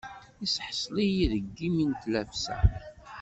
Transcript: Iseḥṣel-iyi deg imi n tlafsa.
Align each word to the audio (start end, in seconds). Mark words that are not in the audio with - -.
Iseḥṣel-iyi 0.45 1.25
deg 1.33 1.47
imi 1.67 1.85
n 1.89 1.91
tlafsa. 2.01 2.55